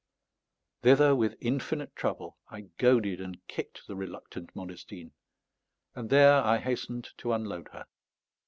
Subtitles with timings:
[0.81, 5.11] Thither, with infinite trouble, I goaded and kicked the reluctant Modestine,
[5.93, 7.85] and there I hastened to unload her.